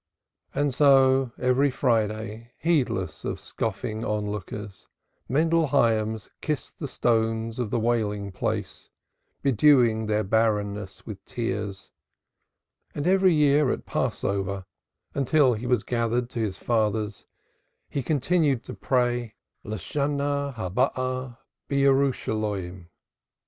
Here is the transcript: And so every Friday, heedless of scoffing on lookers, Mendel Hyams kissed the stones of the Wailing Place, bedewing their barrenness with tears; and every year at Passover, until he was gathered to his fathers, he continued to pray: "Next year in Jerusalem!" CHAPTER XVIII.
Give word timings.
And 0.55 0.73
so 0.73 1.31
every 1.37 1.69
Friday, 1.69 2.53
heedless 2.57 3.23
of 3.23 3.39
scoffing 3.39 4.03
on 4.03 4.25
lookers, 4.31 4.87
Mendel 5.29 5.67
Hyams 5.67 6.31
kissed 6.41 6.79
the 6.79 6.87
stones 6.87 7.59
of 7.59 7.69
the 7.69 7.77
Wailing 7.79 8.31
Place, 8.31 8.89
bedewing 9.43 10.07
their 10.07 10.23
barrenness 10.23 11.05
with 11.05 11.23
tears; 11.25 11.91
and 12.95 13.05
every 13.05 13.35
year 13.35 13.69
at 13.69 13.85
Passover, 13.85 14.65
until 15.13 15.53
he 15.53 15.67
was 15.67 15.83
gathered 15.83 16.31
to 16.31 16.39
his 16.39 16.57
fathers, 16.57 17.27
he 17.87 18.01
continued 18.01 18.63
to 18.63 18.73
pray: 18.73 19.35
"Next 19.63 19.93
year 19.93 20.05
in 20.05 20.17
Jerusalem!" 20.17 21.35
CHAPTER 21.69 22.11
XVIII. 22.17 22.87